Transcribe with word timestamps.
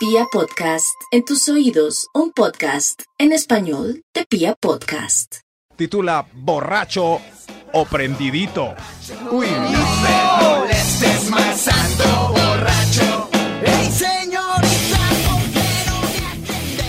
Pia 0.00 0.24
Podcast, 0.32 0.98
en 1.10 1.26
tus 1.26 1.46
oídos, 1.50 2.08
un 2.14 2.32
podcast 2.32 3.02
en 3.18 3.32
español 3.32 4.02
de 4.14 4.24
Pia 4.24 4.54
Podcast. 4.58 5.40
Titula 5.76 6.26
Borracho 6.32 7.20
o 7.74 7.84
Prendidito. 7.84 8.74
Uy, 9.30 9.46
molestes 10.40 11.28
más 11.28 11.68
borracho. 12.32 13.28
¡Ey, 13.62 13.90
señorita, 13.90 15.00
por 15.28 15.42
qué 15.52 15.68
no 15.84 16.00
me 16.00 16.24
atiende! 16.32 16.88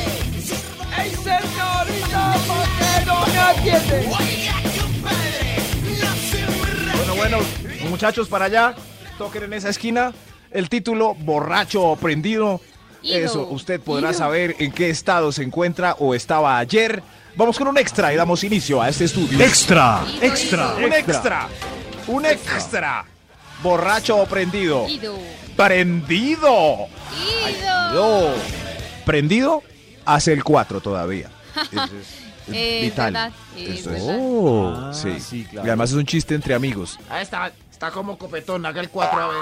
¡Ey, 0.97 1.11
señorita, 1.11 2.33
por 2.47 2.65
qué 2.79 3.05
no 3.05 3.27
me 3.27 3.39
atiende! 3.39 4.07
Oiga, 4.07 4.55
compadre, 4.79 5.57
no 5.99 6.11
se 6.15 6.95
bueno, 6.95 7.15
bueno, 7.15 7.37
muchachos 7.89 8.29
para 8.29 8.45
allá, 8.45 8.73
toquen 9.17 9.43
en 9.43 9.51
esa 9.51 9.67
esquina 9.67 10.13
el 10.51 10.69
título 10.69 11.15
Borracho 11.15 11.83
o 11.83 11.95
Prendido. 11.95 12.61
Ido. 13.01 13.17
Eso, 13.17 13.47
usted 13.49 13.79
podrá 13.81 14.09
Ido. 14.09 14.17
saber 14.19 14.55
en 14.59 14.71
qué 14.71 14.89
estado 14.89 15.31
se 15.31 15.43
encuentra 15.43 15.95
o 15.99 16.13
estaba 16.15 16.57
ayer. 16.57 17.01
Vamos 17.35 17.57
con 17.57 17.67
un 17.67 17.77
extra 17.77 18.13
y 18.13 18.17
damos 18.17 18.43
inicio 18.43 18.81
a 18.81 18.89
este 18.89 19.05
estudio. 19.05 19.39
Extra, 19.39 20.03
Ido, 20.17 20.23
extra. 20.25 20.75
Un 20.75 20.93
extra. 20.93 21.47
Un 22.07 22.25
extra. 22.25 23.05
Borracho 23.63 24.17
o 24.17 24.25
prendido. 24.25 24.87
Ido. 24.87 25.17
Prendido. 25.55 26.87
Ido. 27.91 28.33
Prendido 29.05 29.63
hace 30.05 30.33
el 30.33 30.43
4 30.43 30.81
todavía. 30.81 31.29
Eso 31.71 32.57
es, 32.57 32.81
vital. 32.81 33.13
verdad, 33.13 33.31
es 33.55 33.69
Esto 33.69 33.91
es- 33.93 34.05
verdad. 34.05 34.17
Oh, 34.19 34.91
sí. 34.93 35.47
Y 35.51 35.57
además 35.57 35.91
es 35.91 35.95
un 35.95 36.05
chiste 36.05 36.33
entre 36.35 36.53
amigos. 36.55 36.99
Ah, 37.09 37.21
está, 37.21 37.51
está 37.71 37.91
como 37.91 38.17
copetón, 38.17 38.65
haga 38.65 38.81
el 38.81 38.89
4 38.89 39.21
a 39.21 39.27
ver. 39.27 39.37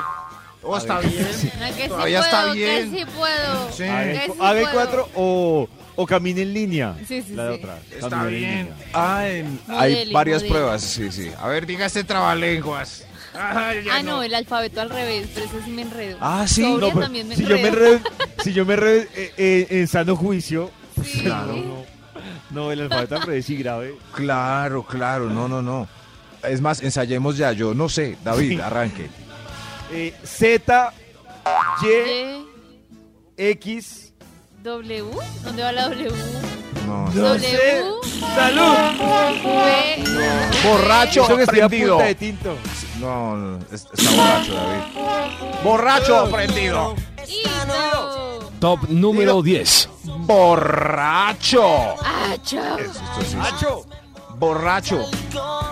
Oh, 0.62 0.78
está 0.78 1.00
bien. 1.00 1.14
Ah, 1.62 1.70
que 1.76 1.84
sí 1.84 1.88
Todavía 1.90 2.20
puedo, 2.20 2.26
está 2.38 2.54
bien. 2.54 2.92
Que 2.92 3.00
sí 3.00 3.06
puedo. 3.18 3.72
Sí. 3.72 3.84
Haga 3.84 4.04
Que 4.04 4.12
el, 4.12 4.22
sí 4.22 4.28
cu- 4.28 4.44
haga 4.44 4.60
el 4.60 4.64
puedo. 4.66 4.74
cuatro 4.76 5.10
o, 5.16 5.70
o 5.96 6.06
camine 6.06 6.42
en 6.42 6.54
línea. 6.54 6.96
Sí, 7.08 7.22
sí, 7.22 7.34
La 7.36 7.46
de 7.46 7.56
sí. 7.58 7.64
otra. 7.64 7.80
Está 7.92 8.24
bien. 8.26 8.70
Ah, 8.94 9.28
en- 9.28 9.60
hay 9.68 10.12
varias 10.12 10.44
pruebas, 10.44 10.82
sí, 10.82 11.12
sí. 11.12 11.32
A 11.40 11.48
ver, 11.48 11.66
diga 11.66 11.86
este 11.86 12.04
trabalenguas. 12.04 13.06
Ah, 13.32 13.74
Ah, 13.92 14.02
no, 14.02 14.24
el 14.24 14.34
alfabeto 14.34 14.82
al 14.82 14.90
revés, 14.90 15.28
pero 15.36 15.46
eso 15.46 15.58
sí 15.64 15.70
me 15.70 15.84
enredo. 15.84 16.18
Ah, 16.20 16.46
sí. 16.48 16.64
No, 16.64 16.80
pues, 16.90 17.06
también 17.06 17.28
me 17.28 17.36
si 17.36 17.44
yo 17.44 17.56
me 17.60 17.68
enredo. 17.68 17.94
enredo, 17.98 18.10
si 18.44 18.54
yo 18.54 18.66
me 18.66 18.74
enredo, 18.74 19.04
eh, 19.16 19.34
eh, 19.38 19.68
en 19.70 19.88
sano 19.88 20.16
juicio, 20.16 20.72
pues 20.96 21.10
Sí. 21.10 21.22
claro, 21.22 21.56
no. 21.56 21.86
No, 22.50 22.72
el 22.72 22.82
alfabeto 22.82 23.16
al 23.18 23.22
revés 23.22 23.46
sí 23.46 23.56
grave. 23.56 23.94
Claro, 24.14 24.82
claro, 24.84 25.30
no, 25.30 25.48
no, 25.48 25.62
no. 25.62 25.88
Es 26.44 26.60
más, 26.60 26.82
ensayemos 26.82 27.38
ya, 27.38 27.52
yo 27.54 27.76
no 27.76 27.88
sé, 27.88 28.18
David, 28.24 28.50
Sí. 28.50 28.60
arranque. 28.60 29.10
Eh, 29.92 30.14
Z, 30.24 30.94
Y, 31.84 32.46
X. 33.38 34.14
W. 34.64 35.04
¿Dónde 35.44 35.64
va 35.64 35.72
la 35.72 35.90
W? 35.90 36.12
No. 36.86 37.06
No 37.08 37.12
W. 37.12 37.40
sé. 37.40 37.84
¡Salud! 38.36 38.76
V. 39.44 40.04
Borracho 40.64 41.24
Eso 41.24 41.38
que 41.38 41.44
estoy 41.44 41.60
a 41.62 41.70
prendido. 41.70 41.96
punta 41.96 42.08
de 42.08 42.16
tinto. 42.16 42.56
No, 43.00 43.38
no, 43.38 43.60
es- 43.72 43.88
está 43.94 44.12
borracho, 44.12 44.54
David. 44.54 45.64
Borracho 45.64 46.24
o 46.26 46.30
prendido. 46.30 46.96
Ido. 47.28 48.40
Top 48.60 48.80
número 48.90 49.42
10. 49.42 49.90
Borracho. 50.04 51.64
Ah, 52.04 52.36
chao. 52.44 52.78
Eso, 52.78 53.02
esto. 53.48 53.86
Borracho. 54.38 55.06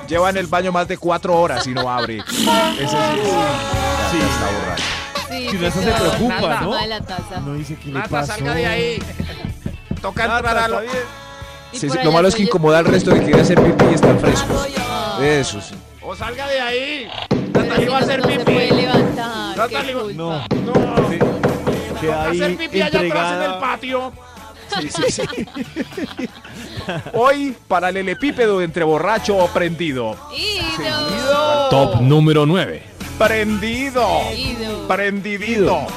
Lleva 0.08 0.30
en 0.30 0.38
el 0.38 0.48
baño 0.48 0.72
más 0.72 0.88
de 0.88 0.98
cuatro 0.98 1.36
horas 1.40 1.68
y 1.68 1.72
no 1.74 1.90
abre. 1.90 2.20
Ese 2.20 2.88
sí, 2.88 2.96
es- 3.22 3.77
Sí. 4.12 4.18
está 4.20 4.46
borracho. 4.60 4.84
Sí, 5.30 5.50
sí, 5.52 5.58
se 5.58 5.72
sí. 5.72 5.80
preocupa, 5.80 6.36
Encima 6.38 6.62
¿no? 6.62 7.06
taza. 7.06 7.40
No 7.46 7.54
dice 7.56 7.76
que 7.76 7.88
le 7.88 7.94
Nata, 7.94 8.10
pasó. 8.10 8.34
salga 8.34 8.54
de 8.56 8.66
ahí. 8.66 9.04
Toca 10.02 10.28
Nata, 10.28 10.38
entrar 10.38 10.58
a 10.58 10.68
lo... 10.68 10.80
está 10.82 10.92
bien. 10.94 11.04
Y 11.74 11.78
Sí, 11.80 11.88
por 11.88 11.94
sí, 11.96 12.00
allá 12.00 12.06
lo 12.06 12.12
malo 12.14 12.28
es 12.30 12.34
que 12.34 12.38
soy 12.38 12.46
yo. 12.46 12.50
incomoda 12.50 12.78
al 12.80 12.86
resto 12.86 13.12
de 13.12 13.20
que 13.20 13.26
quiere 13.26 13.42
hacer 13.42 13.62
pipí 13.62 13.86
y 13.92 13.94
están 13.96 14.20
frescos. 14.20 14.68
Ah. 14.80 15.20
Eso 15.22 15.60
sí. 15.62 15.76
O 16.02 16.16
salga 16.16 16.48
de 16.48 16.62
ahí. 16.62 17.10
Pero 17.30 17.66
Natalie 17.66 17.86
si 17.86 17.92
va 17.92 17.98
a 17.98 18.00
no, 18.00 18.06
hacer 18.06 18.20
no 18.22 18.28
se 18.30 18.40
puede 18.40 18.68
pipí. 18.70 18.82
levantar. 18.82 19.58
Natalie, 19.58 19.94
qué 19.94 20.00
culpa. 20.00 20.14
No, 20.14 20.32
No. 20.40 21.10
sí, 21.10 21.18
Toca 21.20 22.00
queda 22.02 22.24
ahí 22.30 22.42
hacer 22.42 22.58
pipí 22.58 22.82
allá 22.82 22.88
atrás 22.88 23.04
en 23.04 23.06
el 23.06 23.12
entregada. 23.12 23.60
patio. 23.60 24.14
Sí, 24.82 24.90
sí, 24.90 25.12
sí. 25.12 25.48
Hoy, 27.14 27.56
para 27.68 27.90
el 27.90 27.98
elepípedo 27.98 28.62
entre 28.62 28.84
borracho 28.84 29.38
o 29.38 29.48
prendido. 29.48 30.16
Ido. 30.36 31.70
Top 31.70 32.02
número 32.02 32.46
9. 32.46 32.84
Prendido. 33.18 34.08
Ido. 34.36 34.88
Prendidito. 34.88 35.88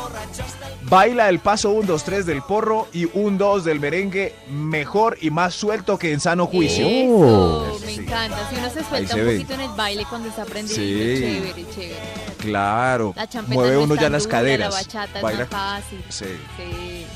Baila 0.82 1.28
el 1.28 1.38
paso 1.38 1.70
1, 1.70 1.86
2, 1.86 2.04
3 2.04 2.26
del 2.26 2.42
porro 2.42 2.88
y 2.92 3.04
1, 3.12 3.36
2 3.38 3.64
del 3.64 3.78
merengue 3.78 4.34
mejor 4.50 5.19
y 5.20 5.30
más 5.30 5.54
suelto 5.54 5.98
que 5.98 6.12
en 6.12 6.19
sano 6.20 6.47
juicio. 6.47 6.86
Eso, 6.86 7.78
me 7.86 7.92
Sí. 7.94 8.00
encanta. 8.00 8.48
Si 8.50 8.56
uno 8.56 8.70
se 8.70 8.84
suelta 8.84 9.14
se 9.14 9.20
un 9.20 9.26
ve. 9.26 9.32
poquito 9.34 9.54
en 9.54 9.60
el 9.60 9.70
baile 9.76 10.04
cuando 10.09 10.28
está 10.28 10.42
aprendiendo, 10.42 10.75
Sí. 10.84 11.20
chévere, 11.22 11.64
chévere. 11.75 12.00
Claro. 12.38 13.14
La 13.16 13.42
Mueve 13.42 13.75
no 13.76 13.82
uno 13.82 13.94
ya 13.94 14.09
las 14.09 14.25
dura, 14.25 14.38
caderas. 14.38 14.72
La 14.75 14.80
bachata 14.80 15.19
es 15.19 15.22
Baila- 15.22 15.38
más 15.41 15.48
fácil. 15.82 16.04
Sí. 16.09 16.25
Sí. 16.56 17.06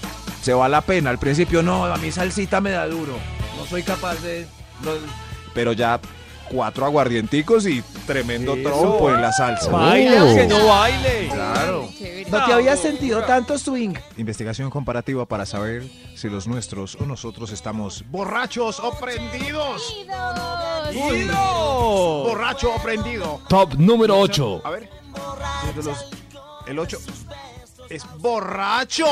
Se 0.42 0.52
va 0.52 0.68
la 0.68 0.82
pena. 0.82 1.10
Al 1.10 1.18
principio, 1.18 1.62
no, 1.62 1.86
a 1.86 1.96
mí 1.96 2.12
salsita 2.12 2.60
me 2.60 2.70
da 2.70 2.86
duro. 2.86 3.14
No 3.56 3.66
soy 3.66 3.82
capaz 3.82 4.16
de. 4.22 4.46
no- 4.82 4.90
Pero 5.54 5.72
ya 5.72 5.98
cuatro 6.50 6.84
aguardienticos 6.86 7.66
y 7.66 7.82
tremendo 8.06 8.54
Eso. 8.54 8.62
trompo 8.68 9.10
en 9.10 9.20
la 9.22 9.32
salsa. 9.32 9.70
Baile 9.70 10.20
Oh. 10.20 10.24
aunque 10.24 10.46
no 10.46 10.66
baile. 10.66 11.28
Claro. 11.32 11.88
No 12.28 12.44
te 12.46 12.52
habías 12.52 12.80
sentido 12.80 13.22
tanto 13.24 13.56
swing. 13.58 13.94
Investigación 14.16 14.70
comparativa 14.70 15.24
para 15.26 15.46
saber 15.46 15.84
si 16.16 16.28
los 16.28 16.46
nuestros 16.46 16.96
o 16.96 17.06
nosotros 17.06 17.50
estamos 17.52 18.04
borrachos 18.10 18.80
o 18.80 18.92
prendidos. 18.98 19.94
Ido. 20.92 21.14
¡Ido! 21.16 22.24
Borracho 22.24 22.74
o 22.74 22.82
prendido. 22.82 23.40
Top 23.48 23.74
número 23.74 24.18
8. 24.18 24.62
A 24.64 24.70
ver. 24.70 24.88
los- 25.76 26.06
el 26.66 26.78
8 26.78 26.98
es 27.90 28.02
borracho. 28.18 29.06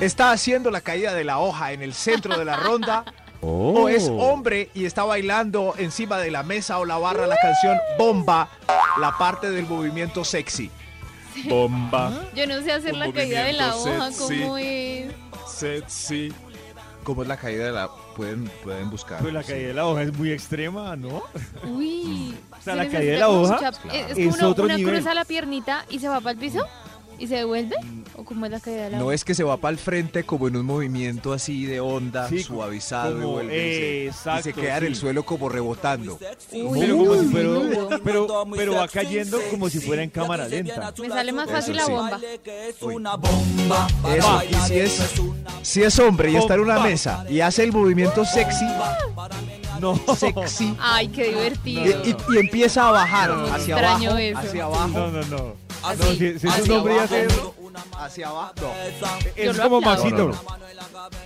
Está 0.00 0.32
haciendo 0.32 0.70
la 0.70 0.80
caída 0.80 1.14
de 1.14 1.24
la 1.24 1.38
hoja 1.38 1.72
en 1.72 1.82
el 1.82 1.94
centro 1.94 2.36
de 2.38 2.44
la 2.44 2.56
ronda. 2.56 3.04
O 3.46 3.88
es 3.88 4.08
hombre 4.08 4.70
y 4.74 4.84
está 4.86 5.04
bailando 5.04 5.74
encima 5.78 6.18
de 6.18 6.30
la 6.30 6.42
mesa 6.42 6.78
o 6.78 6.84
la 6.84 6.96
barra 6.98 7.26
la 7.26 7.36
canción 7.36 7.76
Bomba, 7.98 8.48
la 9.00 9.16
parte 9.18 9.50
del 9.50 9.66
movimiento 9.66 10.24
sexy. 10.24 10.70
Bomba, 11.48 12.12
Yo 12.34 12.46
no 12.46 12.60
sé 12.62 12.72
hacer 12.72 12.94
la 12.96 13.12
caída 13.12 13.44
de 13.44 13.52
la 13.54 13.74
hoja, 13.76 14.12
sexy. 14.12 14.40
¿cómo 14.40 14.58
es? 14.58 15.12
sexy. 15.48 16.32
¿Cómo 17.02 17.22
es 17.22 17.28
la 17.28 17.36
caída 17.36 17.66
de 17.66 17.72
la? 17.72 17.88
Pueden, 18.16 18.50
pueden 18.62 18.88
buscar. 18.88 19.20
Pues 19.20 19.34
la 19.34 19.42
caída 19.42 19.68
de 19.68 19.74
la 19.74 19.86
hoja 19.86 20.02
es 20.04 20.12
muy 20.16 20.30
extrema, 20.32 20.96
¿no? 20.96 21.22
Uy. 21.64 22.34
O 22.50 22.62
sea, 22.62 22.72
se 22.74 22.76
la 22.76 22.88
caída 22.88 23.12
de 23.12 23.18
la 23.18 23.28
hoja 23.28 23.54
mucha- 23.56 23.68
Es, 23.94 24.06
es 24.10 24.14
como 24.26 24.34
una, 24.38 24.48
otro 24.48 24.64
una 24.64 24.76
nivel. 24.76 24.94
cruza 24.94 25.12
la 25.12 25.24
piernita 25.26 25.84
y 25.90 25.98
se 25.98 26.08
va 26.08 26.20
para 26.20 26.30
el 26.30 26.38
piso 26.38 26.66
y 27.18 27.26
se 27.26 27.36
devuelve. 27.36 27.76
¿O 28.16 28.24
cómo 28.24 28.46
es 28.46 28.52
la 28.52 28.60
caída 28.60 28.84
de 28.84 28.90
la 28.90 28.98
No 28.98 29.10
es 29.10 29.24
que 29.24 29.34
se 29.34 29.42
va 29.42 29.56
para 29.56 29.72
el 29.72 29.78
frente 29.78 30.22
como 30.22 30.46
en 30.46 30.56
un 30.56 30.64
movimiento 30.64 31.32
así 31.32 31.66
de 31.66 31.80
onda, 31.80 32.28
Sí, 32.28 32.44
suavizado 32.44 33.10
y 33.18 33.20
como- 33.22 33.32
vuelve. 33.32 33.56
y 33.56 33.72
se- 33.72 34.06
exacto, 34.06 34.40
y 34.40 34.42
se 34.42 34.52
queda 34.60 34.78
en 34.78 34.84
el 34.84 34.94
sí. 34.94 35.00
suelo 35.00 35.24
como 35.24 35.48
rebotando. 35.48 36.18
Uy, 36.52 36.78
Pero 36.80 36.96
como 36.96 37.14
si 37.20 37.26
fuera, 37.26 37.48
pero, 38.04 38.44
pero 38.54 38.74
va 38.76 38.86
cayendo 38.88 39.40
como 39.50 39.68
si 39.68 39.80
fuera 39.80 40.02
en 40.04 40.10
cámara 40.10 40.46
lenta. 40.46 40.92
Me 41.00 41.08
sale 41.08 41.32
más 41.32 41.50
fácil 41.50 41.74
la 41.76 41.82
Eso 41.82 41.88
sí. 42.78 42.86
bomba. 42.86 43.86
Eso, 44.16 44.42
y 44.48 44.54
si 44.68 44.78
es, 44.78 45.12
si 45.62 45.82
es 45.82 45.98
hombre 45.98 46.30
y 46.30 46.36
está 46.36 46.54
en 46.54 46.60
una 46.60 46.78
mesa 46.78 47.24
y 47.28 47.40
hace 47.40 47.64
el 47.64 47.72
movimiento 47.72 48.24
sexy, 48.24 48.64
No. 49.80 50.00
sexy, 50.16 50.74
Ay, 50.80 51.08
qué 51.08 51.24
divertido. 51.30 52.02
y- 52.04 52.16
y 52.34 52.38
empieza 52.38 52.88
a 52.88 52.92
bajar 52.92 53.30
hacia 53.52 53.76
abajo, 53.76 54.16
eso. 54.18 54.38
hacia 54.38 54.64
abajo, 54.64 54.88
No, 54.88 55.10
no, 55.10 55.22
no. 55.24 55.63
Así, 55.84 55.98
No, 56.02 56.06
si, 56.12 56.38
si 56.38 56.46
es 56.48 56.68
un 56.68 56.70
hombre 56.72 56.94
abajo. 56.94 57.04
hace 57.14 57.26
eso, 57.26 57.54
hacia 57.98 58.28
abajo. 58.28 58.54
No. 58.60 58.72
es 59.36 59.58
como. 59.60 59.80
Maxito. 59.80 60.30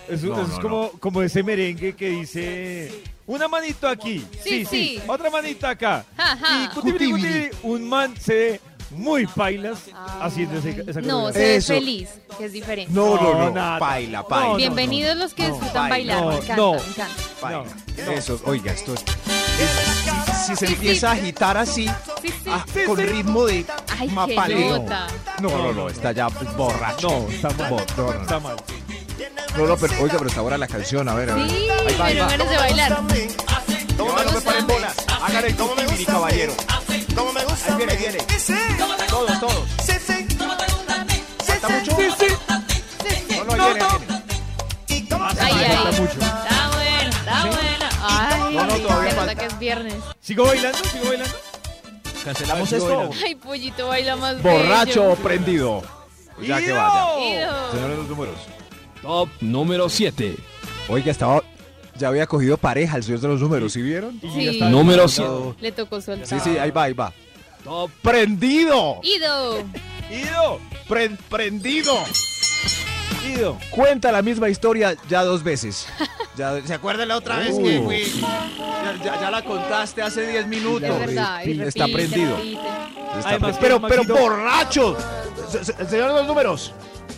Es, 0.08 0.20
como, 0.60 0.90
como 0.98 1.22
ese 1.22 1.42
merengue 1.42 1.94
que 1.94 2.08
dice 2.08 3.02
una 3.26 3.46
manito 3.46 3.86
aquí, 3.86 4.24
Sí, 4.42 4.64
sí, 4.64 5.00
otra 5.06 5.30
manita 5.30 5.70
acá. 5.70 6.04
Ja, 6.16 6.36
ja. 6.36 6.72
Y 6.84 7.50
un 7.62 7.88
man 7.88 8.14
se 8.18 8.34
ve 8.34 8.60
muy 8.90 9.26
pailas 9.26 9.80
haciendo 10.20 10.58
ese, 10.58 10.82
esa 10.86 11.00
No, 11.02 11.30
se 11.30 11.38
ve 11.38 11.56
Eso. 11.56 11.74
feliz, 11.74 12.08
que 12.38 12.46
es 12.46 12.52
diferente. 12.52 12.90
No, 12.92 13.16
no, 13.16 13.34
no, 13.34 13.50
nada. 13.50 13.78
baila. 13.78 14.24
no, 14.28 14.56
Bienvenidos 14.56 15.16
los 15.16 15.34
que 15.34 15.42
no, 15.46 15.50
disfrutan 15.54 15.88
baila. 15.90 16.20
bailar. 16.22 16.24
No, 16.24 16.30
me 16.30 16.36
encanta, 16.36 16.56
no. 16.56 16.72
me 16.72 16.78
encanta. 16.78 17.14
baila. 17.42 17.64
No. 18.06 18.12
Eso, 18.12 18.40
oiga, 18.46 18.72
esto 18.72 18.94
es... 18.94 19.00
es- 19.02 20.46
si 20.46 20.56
se 20.56 20.66
empieza 20.66 21.10
a 21.10 21.12
agitar 21.12 21.58
así, 21.58 21.86
Sí, 22.22 22.28
sí. 22.28 22.34
ah, 22.50 22.64
sí, 22.72 22.80
con 22.86 22.96
sí. 22.96 23.02
ritmo 23.04 23.44
de 23.44 23.66
Ay, 23.98 24.08
mapaleo. 24.08 24.86
No, 25.40 25.48
no, 25.48 25.72
no, 25.72 25.88
está 25.88 26.12
ya 26.12 26.28
borracho. 26.28 27.08
No, 27.08 27.28
está 27.28 27.50
mal. 27.50 27.86
Está 28.20 28.40
mal. 28.40 28.56
No, 29.56 29.66
no, 29.66 29.76
pero 29.76 29.92
oiga, 30.00 30.14
pero 30.18 30.28
está 30.28 30.40
buena 30.40 30.58
la 30.58 30.68
canción, 30.68 31.08
a 31.08 31.14
ver, 31.14 31.30
a 31.30 31.34
ver. 31.34 31.50
Sí, 31.50 31.68
Ahí 32.00 32.18
va, 32.18 32.28
pero 32.28 32.28
ganas 32.28 32.50
de 32.50 32.56
bailar. 32.56 33.02
Toma, 33.96 34.24
no 34.24 34.32
me 34.32 34.40
paren 34.40 34.66
bolas. 34.66 34.96
Hágale 35.20 35.48
el 35.48 35.98
mi 35.98 36.04
caballero. 36.04 36.54
Como 37.14 37.32
me 37.32 37.44
gusta. 37.44 37.72
Ahí 37.72 37.76
viene, 37.76 37.96
viene. 37.96 38.18
Todos, 39.08 39.40
todos. 39.40 39.68
Sí, 39.84 39.92
sí. 40.06 40.28
Mucho? 41.68 41.96
Sí, 41.96 42.08
sí. 42.18 43.36
No, 43.36 43.44
no, 43.44 43.52
ahí 43.52 43.72
viene, 43.72 43.84
ahí 43.84 43.98
viene. 43.98 44.18
Ahí, 45.40 45.64
ahí. 45.64 45.94
Está. 45.94 46.26
Está 46.44 46.70
buena, 46.72 47.10
está 47.10 47.46
buena. 47.46 47.88
Ay, 48.00 48.54
no, 48.54 48.66
no, 48.66 48.76
todavía 48.78 49.10
falta. 49.14 49.34
que 49.34 49.46
es 49.46 49.58
viernes. 49.58 49.94
¿Sigo 50.20 50.44
bailando? 50.44 50.78
¿Sigo 50.78 51.08
bailando? 51.08 51.47
Cancelamos 52.28 52.70
Ay, 52.70 52.78
esto. 52.78 53.10
Ay, 53.24 53.34
pollito 53.36 53.88
baila 53.88 54.14
más 54.16 54.42
Borracho 54.42 55.00
bello. 55.00 55.12
o 55.12 55.16
prendido. 55.16 55.82
Ya 56.42 56.60
que 56.60 56.72
vaya. 56.72 57.70
Señores, 57.72 57.96
los 57.96 58.06
números. 58.08 58.34
Top 59.00 59.30
número 59.40 59.88
7. 59.88 60.36
Oiga, 60.90 61.10
estaba. 61.10 61.42
Ya 61.96 62.08
había 62.08 62.26
cogido 62.26 62.58
pareja 62.58 62.98
el 62.98 63.02
señor 63.02 63.20
de 63.20 63.28
los 63.28 63.40
números, 63.40 63.72
¿sí 63.72 63.80
vieron? 63.80 64.20
Sí. 64.20 64.60
Número 64.60 65.04
descansado. 65.04 65.56
Le 65.58 65.72
tocó 65.72 66.02
soltar. 66.02 66.26
Sí, 66.26 66.36
sí, 66.38 66.58
ahí 66.58 66.70
va, 66.70 66.82
ahí 66.82 66.92
va. 66.92 67.14
Top 67.64 67.90
¡Prendido! 68.02 69.00
Ido. 69.02 69.60
¡Ido! 70.10 70.60
Pre- 70.86 71.16
¡Prendido! 71.30 71.94
Cuenta 73.70 74.10
la 74.12 74.22
misma 74.22 74.48
historia 74.48 74.96
ya 75.08 75.22
dos 75.24 75.42
veces. 75.42 75.86
Ya, 76.36 76.54
¿Se 76.64 76.72
acuerdan 76.72 77.08
la 77.08 77.16
otra 77.16 77.34
vez 77.38 77.50
Uh. 77.52 77.64
que 77.64 77.80
fui? 77.80 78.20
ya, 78.22 78.94
ya- 79.04 79.20
ya 79.22 79.28
la 79.32 79.42
contaste 79.42 80.02
hace 80.02 80.24
10 80.24 80.46
minutos. 80.46 80.88
Es 80.88 80.98
verdad. 81.00 81.40
y 81.44 81.60
Está 81.60 81.86
repite, 81.86 81.92
prendido. 82.08 82.36
repite. 82.36 82.60
Está 83.18 83.28
Además, 83.30 83.56
pre- 83.58 83.68
pero, 83.68 83.80
pero 83.88 84.04
borracho. 84.04 84.96
Señor 85.50 85.90
de 86.10 86.14
los 86.14 86.26
números. 86.28 86.72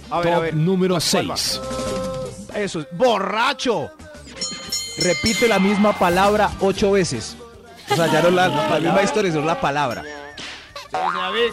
A 0.09 0.21
ver, 0.21 0.29
a 0.29 0.35
Top 0.37 0.43
ver. 0.45 0.55
número 0.55 0.97
¿Cuál 1.11 1.31
va? 1.33 1.37
6. 1.37 1.61
Eso, 2.55 2.81
es, 2.81 2.87
borracho. 2.93 3.91
Repite 5.03 5.47
la 5.49 5.59
misma 5.59 5.93
palabra 5.99 6.51
ocho 6.61 6.93
veces. 6.93 7.37
O 7.91 7.97
sea, 7.97 8.07
ya 8.11 8.23
no 8.23 8.31
la, 8.31 8.49
la 8.49 8.81
misma 8.81 9.03
historia, 9.03 9.33
sino 9.33 9.45
la 9.45 9.61
palabra. 9.61 10.03
A 10.95 11.31
ver, 11.31 11.51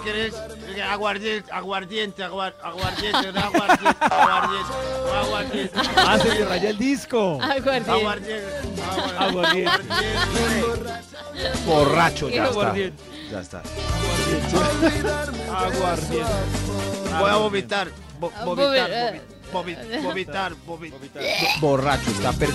Aguardiente, 0.81 1.51
aguardiente, 1.51 2.23
aguar- 2.23 2.55
aguardiente, 2.63 3.17
aguardiente, 3.17 4.05
aguardiente, 4.05 4.73
aguardiente, 5.15 5.79
¡Ah, 5.97 6.17
se 6.19 6.29
le 6.35 6.45
raya 6.45 6.69
el 6.69 6.77
disco! 6.77 7.39
Aguardiente. 7.41 7.91
aguardiente, 7.91 8.49
Aguardiente. 9.19 9.83
Borracho, 11.65 12.29
ya 12.29 12.43
está. 12.45 12.51
Aguardiente. 12.51 13.03
Ya 13.31 13.39
está. 13.41 13.61
Aguardiente. 15.55 16.31
Voy 17.19 17.29
a 17.31 17.35
vomitar, 17.35 17.87
vo- 18.19 18.31
Ah, 18.35 18.45
vomitar, 18.45 18.89
vomi- 19.51 19.75
vomi- 19.75 19.75
vomi- 19.75 20.01
vomitar, 20.03 20.53
vomitar. 20.65 21.23
Borracho, 21.59 22.09
está 22.11 22.31
per... 22.33 22.49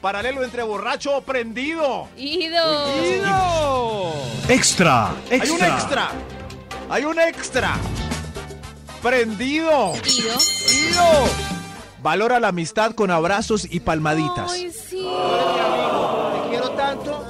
Paralelo 0.00 0.44
entre 0.44 0.62
borracho 0.62 1.16
o 1.16 1.22
prendido. 1.22 2.08
Ido. 2.16 3.04
¡Ido! 3.04 4.12
Extra. 4.48 5.12
Hay 5.30 5.48
un 5.48 5.64
extra. 5.64 6.10
Hay 6.90 7.04
un 7.04 7.18
extra. 7.18 7.76
Prendido. 9.02 9.92
Ido. 9.96 10.34
Ido. 10.70 11.02
Valora 12.02 12.40
la 12.40 12.48
amistad 12.48 12.92
con 12.92 13.10
abrazos 13.10 13.66
y 13.70 13.80
palmaditas. 13.80 14.52
Ay, 14.52 14.70
sí. 14.72 15.06
Te 15.06 16.48
quiero 16.50 16.70
tanto, 16.70 17.24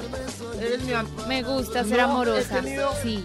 eres 0.61 0.83
mi 0.83 0.93
am- 0.93 1.06
Me 1.29 1.43
gusta 1.43 1.85
ser 1.85 1.99
No, 1.99 2.05
amorosa. 2.05 2.59
he 2.59 2.62
tenido- 2.62 2.91
Sí. 3.03 3.25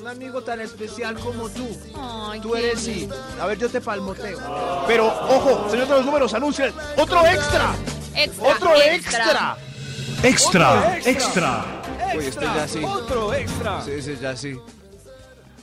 un 0.00 0.08
amigo 0.08 0.42
tan 0.42 0.60
especial 0.60 1.16
como 1.18 1.48
tú. 1.50 1.68
Ay, 1.96 2.40
Tú 2.40 2.52
qué 2.52 2.70
eres 2.70 2.80
sí. 2.80 2.94
lindo. 2.94 3.16
A 3.40 3.46
ver, 3.46 3.58
yo 3.58 3.68
te 3.68 3.80
palmoteo. 3.80 4.38
Pero, 4.86 5.06
ojo, 5.06 5.68
señor 5.70 5.86
de 5.88 5.94
los 5.94 6.04
números, 6.06 6.34
anuncia 6.34 6.72
otro 6.96 7.24
extra. 7.26 7.72
Extra. 8.16 8.48
Otro 8.48 8.74
extra. 8.74 9.56
Extra. 10.22 11.04
Extra. 11.04 11.64
Uy, 12.16 12.24
este 12.26 12.44
ya 12.44 12.66
sí. 12.68 12.82
¡Otro 12.84 13.32
extra! 13.34 13.82
Sí, 13.84 14.02
sí, 14.02 14.18
ya 14.20 14.36
sí. 14.36 14.58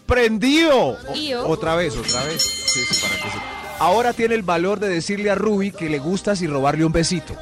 Prendido. 0.07 0.97
O- 0.97 1.47
otra 1.47 1.75
vez, 1.75 1.95
otra 1.95 2.23
vez. 2.23 2.41
Sí, 2.41 2.79
sí, 2.89 3.01
para 3.01 3.15
que 3.15 3.29
se... 3.29 3.37
Ahora 3.79 4.13
tiene 4.13 4.33
el 4.35 4.41
valor 4.41 4.79
de 4.79 4.89
decirle 4.89 5.29
a 5.29 5.35
Ruby 5.35 5.71
que 5.71 5.89
le 5.89 5.99
gustas 5.99 6.41
y 6.41 6.47
robarle 6.47 6.83
un 6.85 6.91
besito. 6.91 7.33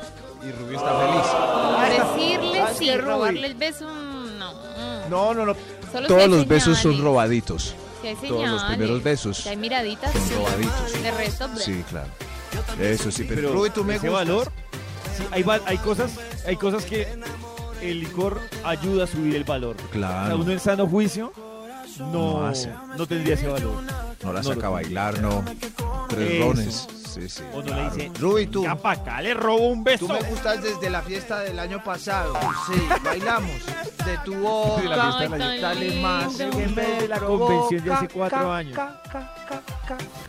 Y 0.46 0.52
Ruby 0.52 0.76
está 0.76 1.00
feliz. 1.00 2.06
Decirle 2.18 2.58
¿Sabes 2.60 2.78
sí, 2.78 2.92
Ruby? 2.92 3.02
robarle 3.02 3.48
el 3.48 3.56
beso, 3.56 3.86
no. 3.90 4.54
No, 5.10 5.34
no, 5.34 5.46
no. 5.46 5.56
Solo 5.92 6.08
Todos 6.08 6.28
los 6.28 6.48
besos 6.48 6.78
son 6.78 7.02
robaditos. 7.02 7.76
Todos 8.28 8.50
los 8.50 8.64
primeros 8.66 9.02
besos 9.02 9.38
Si 9.38 9.50
hay 9.50 9.58
miraditas, 9.58 10.12
son 10.12 10.22
sí. 10.28 10.34
robaditos. 10.36 11.02
De 11.02 11.12
resto. 11.12 11.50
Sí, 11.58 11.84
claro. 11.90 12.10
Eso 12.80 13.12
sí, 13.12 13.24
pero... 13.28 13.42
Pero 13.42 13.54
Ruby, 13.54 13.70
tú 13.70 13.84
me 13.84 13.96
ese 13.96 14.10
gustas. 14.10 14.28
valor, 14.28 14.52
sí, 15.18 15.24
hay, 15.32 15.44
va- 15.44 15.62
hay 15.66 15.78
cosas, 15.78 16.12
hay 16.46 16.56
cosas 16.58 16.86
que 16.86 17.08
el 17.82 18.00
licor 18.02 18.40
ayuda 18.64 19.06
a 19.06 19.08
subir 19.08 19.36
el 19.36 19.44
valor. 19.44 19.76
O 19.78 19.82
sea, 19.82 19.90
Claro. 19.92 20.38
uno 20.38 20.52
en 20.52 20.60
sano 20.60 20.88
juicio 20.88 21.32
no, 22.00 22.12
No 22.42 22.48
hace. 22.48 22.72
no 22.98 23.08
tendría 23.08 23.36
ese 23.36 23.48
valor. 23.48 23.82
No 24.24 24.34
la 24.34 24.42
No 24.42 24.44
saca 24.54 24.68
a 24.68 24.70
bailar, 24.72 25.20
no. 25.22 25.44
Tres 26.10 26.32
Eso. 26.32 26.44
rones. 26.46 26.88
Sí, 27.16 27.30
sí. 27.30 27.44
O 27.54 27.58
no 27.58 27.64
claro. 27.64 27.96
le 27.96 28.04
dice, 28.08 28.20
Ruby, 28.20 28.48
tú. 28.48 28.64
ya 28.64 28.76
pa' 28.76 28.92
acá 28.92 29.22
le 29.22 29.34
robo 29.34 29.68
un 29.70 29.84
beso. 29.86 30.06
Tú 30.06 30.12
me 30.14 30.22
gustas 30.24 30.62
desde 30.62 30.90
la 30.90 31.02
fiesta 31.02 31.40
del 31.40 31.58
año 31.60 31.82
pasado. 31.84 32.34
Sí, 32.68 32.82
bailamos. 33.04 33.52
De 34.06 34.18
tu 34.26 34.36
boca. 34.36 34.82
De 34.82 34.88
la 34.90 35.04
fiesta 35.14 35.30
del 35.30 35.42
año- 35.42 35.62
Dale 35.62 36.02
más. 36.02 36.40
En 36.40 36.76
vez 36.76 37.00
de 37.02 37.08
la 37.08 37.20
convención 37.20 37.84
de 37.86 37.94
hace 37.94 38.08
cuatro 38.10 38.52
años. 38.52 38.78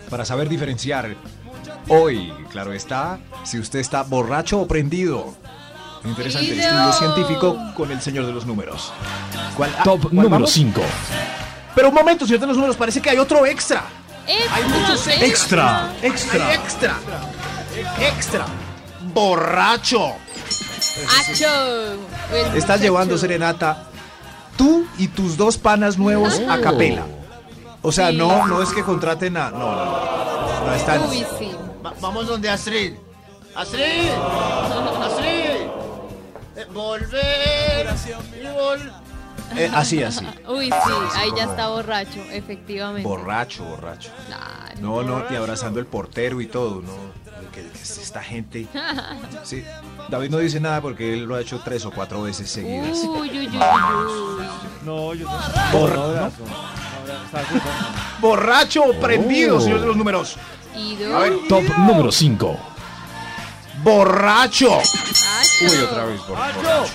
Para 0.08 0.24
saber 0.24 0.48
diferenciar. 0.48 1.16
Hoy, 1.88 2.32
claro 2.50 2.72
está, 2.72 3.18
si 3.44 3.58
usted 3.58 3.80
está 3.80 4.02
borracho 4.02 4.60
o 4.60 4.66
prendido. 4.68 5.34
Interesante 6.04 6.56
estudio 6.56 6.92
científico 6.92 7.58
con 7.76 7.90
el 7.90 8.00
señor 8.00 8.26
de 8.26 8.32
los 8.32 8.46
números. 8.46 8.92
¿Cuál- 9.56 9.74
ah, 9.78 9.82
Top 9.82 10.02
¿cuál 10.02 10.14
número 10.14 10.30
vamos? 10.30 10.52
5. 10.52 10.80
Pero 11.76 11.90
un 11.90 11.94
momento, 11.94 12.24
señor 12.26 12.40
de 12.40 12.46
los 12.48 12.56
números, 12.56 12.74
parece 12.76 13.00
que 13.00 13.10
hay 13.10 13.18
otro 13.18 13.46
extra. 13.46 13.84
Extra, 14.26 14.54
Hay 14.56 14.64
muchos 14.64 15.06
Extra. 15.06 15.90
Hay 15.90 16.08
extra. 16.08 16.96
Extra. 18.00 18.46
Borracho. 19.14 20.14
Acho. 21.20 21.92
El 22.32 22.56
Estás 22.56 22.80
llevando 22.80 23.16
serenata 23.18 23.84
tú 24.56 24.86
y 24.98 25.08
tus 25.08 25.36
dos 25.36 25.58
panas 25.58 25.96
nuevos 25.98 26.40
a 26.48 26.60
capela. 26.60 27.04
O 27.82 27.92
sea, 27.92 28.08
Sí. 28.10 28.16
no, 28.16 28.46
no 28.48 28.62
es 28.62 28.70
que 28.70 28.82
contraten 28.82 29.36
a. 29.36 29.50
No, 29.50 29.58
no, 29.58 29.84
no. 29.84 30.66
No 30.66 30.74
están. 30.74 31.02
Uy, 31.08 31.24
sí. 31.38 31.52
Va- 31.84 31.94
vamos 32.00 32.26
donde 32.26 32.48
Astrid. 32.50 32.94
Astrid. 33.54 34.08
Astrid. 35.04 35.68
Eh, 36.56 36.64
volver. 36.72 37.94
Y 38.40 38.46
vol 38.54 38.92
eh, 39.54 39.70
así, 39.74 40.02
así. 40.02 40.26
Uy, 40.48 40.66
sí. 40.66 40.92
Ahí 41.14 41.30
ya 41.36 41.44
está 41.44 41.68
borracho, 41.68 42.20
efectivamente. 42.30 43.06
Borracho, 43.08 43.64
borracho. 43.64 44.10
Claro. 44.26 44.80
No, 44.80 45.02
no, 45.02 45.24
y 45.30 45.34
abrazando 45.36 45.78
el 45.80 45.86
portero 45.86 46.40
y 46.40 46.46
todo, 46.46 46.82
¿no? 46.82 46.92
¿Qué, 47.52 47.62
qué 47.62 47.82
es 47.82 47.98
esta 47.98 48.22
gente? 48.22 48.66
Sí. 49.44 49.62
David 50.08 50.30
no 50.30 50.38
dice 50.38 50.58
nada 50.58 50.80
porque 50.80 51.14
él 51.14 51.24
lo 51.24 51.36
ha 51.36 51.40
hecho 51.40 51.60
tres 51.64 51.84
o 51.84 51.90
cuatro 51.92 52.22
veces 52.22 52.50
seguidas. 52.50 52.98
Uy, 53.04 53.28
uy, 53.30 53.38
uy, 53.38 53.46
uy, 53.48 53.56
uy. 53.56 54.46
No, 54.84 55.14
yo 55.14 55.26
no. 55.28 56.30
Borracho 58.20 58.82
o 58.84 58.92
prendido, 58.94 59.56
Oh. 59.56 59.60
señor 59.60 59.80
de 59.80 59.86
los 59.86 59.96
números. 59.96 60.36
A 61.14 61.18
ver. 61.20 61.38
Top 61.48 61.64
número 61.78 62.10
5. 62.12 62.58
Borracho. 63.82 64.78
Acho. 64.78 65.64
Uy, 65.64 65.76
otra 65.78 66.04
vez, 66.06 66.20
borracho. 66.26 66.92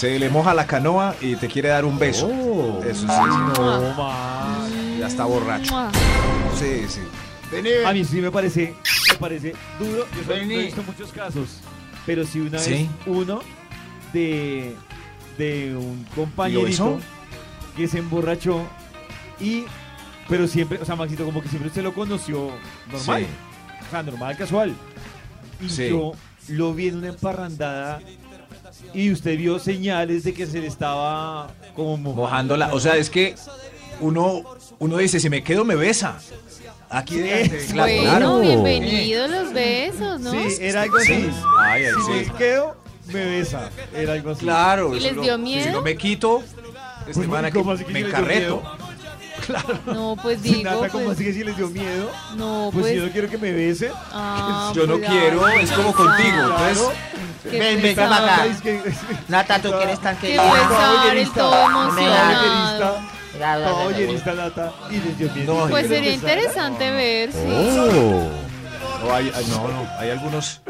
Se 0.00 0.18
le 0.18 0.30
moja 0.30 0.54
la 0.54 0.66
canoa 0.66 1.14
y 1.20 1.36
te 1.36 1.46
quiere 1.46 1.68
dar 1.68 1.84
un 1.84 1.98
beso. 1.98 2.26
Oh. 2.26 2.82
Eso 2.82 3.00
sí, 3.02 3.06
no, 3.06 3.52
No 3.52 3.94
más. 4.02 4.70
ya 4.98 5.06
está 5.06 5.26
borracho. 5.26 5.70
Mua. 5.74 5.90
Sí, 6.58 6.86
sí. 6.88 7.00
Vení, 7.52 7.68
A 7.84 7.92
mí 7.92 8.02
sí 8.06 8.16
me 8.22 8.30
parece, 8.30 8.74
me 9.10 9.14
parece 9.18 9.54
duro. 9.78 10.06
Yo 10.26 10.26
no 10.26 10.52
he 10.52 10.58
visto 10.64 10.82
muchos 10.84 11.12
casos, 11.12 11.58
pero 12.06 12.24
si 12.24 12.40
una 12.40 12.58
Sí. 12.58 12.70
vez 12.70 12.88
uno 13.04 13.40
de, 14.14 14.74
de 15.36 15.76
un 15.76 16.06
compañerito 16.14 16.98
que 17.76 17.86
se 17.86 17.98
emborrachó 17.98 18.62
y, 19.38 19.64
pero 20.30 20.46
siempre, 20.46 20.78
o 20.80 20.84
sea, 20.86 20.96
Maxito, 20.96 21.26
como 21.26 21.42
que 21.42 21.48
siempre 21.48 21.68
usted 21.68 21.82
lo 21.82 21.92
conoció 21.92 22.52
normal, 22.90 23.20
Sí. 23.26 23.26
o 23.86 23.90
sea, 23.90 24.02
normal, 24.02 24.34
casual. 24.38 24.74
Y 25.60 25.68
Sí. 25.68 25.90
yo 25.90 26.12
lo 26.48 26.72
vi 26.72 26.88
en 26.88 26.96
una 26.96 27.08
emparrandada 27.08 28.00
y 28.94 29.10
usted 29.12 29.36
vio 29.36 29.58
señales 29.58 30.24
de 30.24 30.32
que 30.34 30.46
se 30.46 30.58
le 30.60 30.66
estaba 30.66 31.48
como 31.74 31.96
mojando. 31.96 32.22
Mojándola. 32.22 32.70
O 32.72 32.80
sea, 32.80 32.96
es 32.96 33.10
que 33.10 33.34
uno, 34.00 34.42
uno 34.78 34.96
dice, 34.96 35.20
si 35.20 35.28
me 35.30 35.42
quedo, 35.42 35.64
me 35.64 35.74
besa. 35.76 36.18
Aquí. 36.88 37.14
Sí. 37.14 37.20
Claro, 37.72 37.92
Bueno, 37.92 38.02
claro. 38.02 38.40
bienvenidos 38.40 39.30
los 39.30 39.52
besos, 39.52 40.20
¿no? 40.20 40.32
Sí, 40.32 40.56
era 40.60 40.82
algo 40.82 40.96
así. 40.96 41.06
Sí. 41.14 41.30
Ay, 41.58 41.84
ay, 41.84 41.92
Si 41.94 42.02
sí. 42.24 42.30
me 42.32 42.36
quedo, 42.38 42.76
me 43.12 43.24
besa. 43.26 43.70
Era 43.94 44.12
algo 44.14 44.30
así. 44.30 44.40
Claro. 44.40 44.94
¿Y 44.94 44.98
eso 44.98 45.06
les 45.06 45.16
no- 45.16 45.22
dio 45.22 45.36
Si 45.36 45.42
miedo? 45.42 45.72
no 45.72 45.82
me 45.82 45.96
quito, 45.96 46.42
este 47.00 47.12
Pues, 47.14 47.28
man 47.28 47.44
aquí 47.44 47.58
¿cómo 47.58 47.72
así 47.72 47.84
que 47.84 47.92
me 47.92 48.00
sí 48.04 48.10
encarreto. 49.48 49.94
No, 49.94 50.16
pues 50.20 50.42
digo, 50.42 50.70
Nata, 50.82 50.88
pues, 50.92 51.08
así 51.08 51.24
que 51.24 51.32
si 51.32 51.44
les 51.44 51.56
dio 51.56 51.68
miedo? 51.68 52.10
no, 52.36 52.70
Pues, 52.72 52.82
pues, 52.82 52.92
si 52.92 52.98
yo 52.98 53.06
no 53.06 53.12
quiero 53.12 53.28
que 53.30 53.38
me 53.38 53.52
besen. 53.52 53.92
ah, 54.12 54.72
Yo 54.74 54.86
no 54.86 54.98
quiero, 55.00 55.48
es 55.48 55.70
como 55.72 55.92
qué 55.92 56.02
contigo. 56.02 56.36
Entonces, 56.42 56.88
qué 57.50 57.58
Ven, 57.58 57.82
ven, 57.82 57.98
acá. 58.00 58.46
Que- 58.62 58.82
Nata, 59.28 59.58
tú 59.60 59.70
quieres 59.72 60.00
tan 60.00 60.16
Qué 60.16 60.26
querido. 60.36 60.42
pesar, 60.52 61.16
el 61.16 61.30
todo 61.32 61.64
emocionado. 61.64 63.00
bollerista, 63.84 64.34
Nata. 64.34 64.72
Y 64.90 64.96
les 64.98 65.18
dio 65.18 65.30
miedo. 65.32 65.54
No, 65.64 65.68
Pues 65.70 65.88
sería 65.88 66.12
interesante 66.12 66.90
ver, 66.90 67.32
sí. 67.32 67.38
no, 67.46 69.14
hay, 69.14 69.32
hay- 69.34 69.46
no, 69.46 69.68
no, 69.68 69.88
hay 69.98 70.10
algunos, 70.10 70.60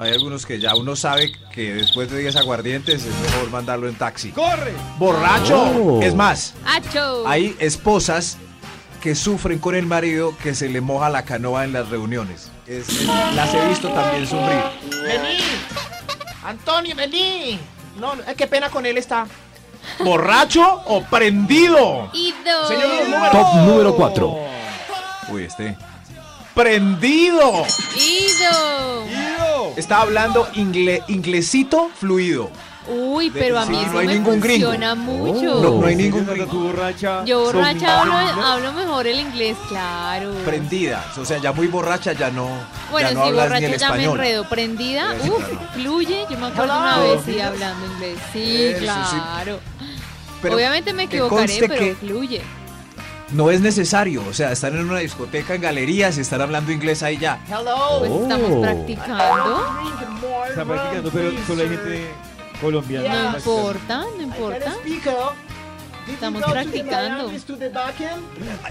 Hay 0.00 0.12
algunos 0.12 0.46
que 0.46 0.58
ya 0.58 0.74
uno 0.76 0.96
sabe 0.96 1.30
que 1.52 1.74
después 1.74 2.10
de 2.10 2.20
10 2.20 2.36
aguardientes 2.36 3.04
es 3.04 3.14
mejor 3.20 3.50
mandarlo 3.50 3.86
en 3.86 3.94
taxi. 3.96 4.30
¡Corre! 4.30 4.72
¡Borracho! 4.98 5.60
Oh. 5.62 6.00
Es 6.02 6.14
más, 6.14 6.54
¡Acho! 6.64 7.28
hay 7.28 7.54
esposas 7.58 8.38
que 9.02 9.14
sufren 9.14 9.58
con 9.58 9.74
el 9.74 9.84
marido 9.84 10.34
que 10.42 10.54
se 10.54 10.70
le 10.70 10.80
moja 10.80 11.10
la 11.10 11.24
canoa 11.26 11.64
en 11.64 11.74
las 11.74 11.90
reuniones. 11.90 12.50
Es- 12.66 12.88
es- 12.88 13.06
las 13.34 13.52
he 13.52 13.68
visto 13.68 13.88
también 13.90 14.26
sufrir. 14.26 14.62
Vení. 15.02 15.38
Antonio, 16.44 16.96
vení. 16.96 17.58
No, 17.98 18.14
no, 18.16 18.22
eh, 18.22 18.34
qué 18.36 18.46
pena 18.46 18.70
con 18.70 18.86
él 18.86 18.96
está. 18.96 19.26
¿Borracho 20.02 20.62
o 20.86 21.02
prendido? 21.04 22.10
¡Ido! 22.14 22.68
Señor 22.68 22.88
números. 23.08 23.32
Top 23.32 23.54
número 23.66 23.94
4. 23.96 24.38
Uy, 25.28 25.44
este. 25.44 25.76
¡Prendido! 26.54 27.64
¡Ido! 27.96 29.04
¡Ido! 29.06 29.29
Está 29.76 30.00
hablando 30.02 30.46
ingle- 30.54 31.02
inglesito 31.08 31.90
fluido. 31.98 32.50
Uy, 32.88 33.30
pero 33.30 33.58
a 33.58 33.66
mí 33.66 33.76
Sí, 33.76 33.82
eso 33.84 33.92
no 33.92 33.98
hay 34.00 34.06
me 34.06 34.14
ningún 34.14 34.40
gringo. 34.40 34.66
funciona 34.68 34.94
mucho. 34.94 35.60
No, 35.60 35.80
no 35.80 35.86
hay 35.86 35.94
ningún 35.96 36.26
gringo. 36.26 36.46
Yo 37.24 37.40
borracha 37.40 38.00
hablo, 38.52 38.72
mejor 38.72 39.06
el 39.06 39.20
inglés, 39.20 39.56
claro. 39.68 40.32
Prendida. 40.44 41.04
O 41.16 41.24
sea, 41.24 41.38
ya 41.38 41.52
muy 41.52 41.66
borracha 41.68 42.14
ya 42.14 42.30
no. 42.30 42.48
Bueno, 42.90 43.08
ya 43.10 43.14
no 43.14 43.22
si 43.22 43.28
hablas 43.28 43.44
ni 43.44 43.48
borracha 43.48 43.66
el 43.66 43.78
ya 43.78 43.92
me 43.92 44.04
enredo. 44.04 44.48
Prendida, 44.48 45.14
Sí, 45.22 45.30
uff, 45.30 45.44
claro. 45.46 45.68
fluye. 45.74 46.26
Yo 46.30 46.38
me 46.38 46.46
acuerdo 46.46 46.78
una 46.78 46.98
vez, 46.98 47.20
sí, 47.24 47.40
hablando 47.40 47.86
inglés. 47.86 48.18
Sí, 48.32 48.56
Eso 48.64 48.78
sí. 48.78 48.84
claro. 48.84 49.60
Pero 50.42 50.54
Obviamente 50.56 50.92
me 50.94 51.02
equivocaré, 51.04 51.56
pero 51.60 51.74
que 51.76 51.94
fluye. 51.94 52.40
No 53.32 53.50
es 53.50 53.60
necesario. 53.60 54.22
O 54.28 54.32
sea, 54.32 54.52
están 54.52 54.76
en 54.76 54.88
una 54.88 54.98
discoteca 54.98 55.54
en 55.54 55.60
galerías 55.62 56.18
y 56.18 56.20
están 56.20 56.40
hablando 56.40 56.72
inglés 56.72 57.02
ahí 57.02 57.18
ya. 57.18 57.42
Hello. 57.48 57.98
Pues 58.00 58.10
estamos 58.12 58.50
Oh. 58.52 58.60
practicando. 58.60 59.66
Está 60.48 60.64
practicando, 60.64 61.10
pero 61.10 61.30
solo 61.46 61.62
hay 61.62 61.68
gente 61.68 62.10
colombiana. 62.60 63.30
No 63.32 63.36
importa, 63.38 64.04
no 64.16 64.22
importa. 64.22 64.74
Estamos 66.10 66.42
practicando. 66.42 67.30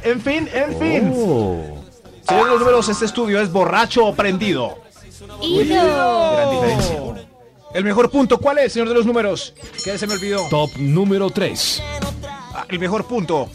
En 0.03 0.21
fin, 0.21 0.49
en 0.53 0.79
fin. 0.79 1.13
Oh. 1.15 1.83
Señor 2.27 2.45
de 2.45 2.51
los 2.51 2.59
números, 2.59 2.89
este 2.89 3.05
estudio 3.05 3.41
es 3.41 3.51
borracho 3.51 4.05
o 4.05 4.13
prendido. 4.15 4.77
Gran 5.19 5.43
¡Ido! 5.43 6.51
diferencia. 6.51 6.99
El 7.73 7.83
mejor 7.83 8.09
punto, 8.09 8.37
¿cuál 8.39 8.57
es, 8.59 8.73
señor 8.73 8.89
de 8.89 8.95
los 8.95 9.05
números? 9.05 9.53
¿Qué 9.83 9.97
se 9.97 10.07
me 10.07 10.13
olvidó? 10.13 10.47
Top 10.49 10.71
número 10.77 11.29
3. 11.29 11.83
Ah, 12.53 12.65
el 12.67 12.79
mejor 12.79 13.05
punto. 13.05 13.47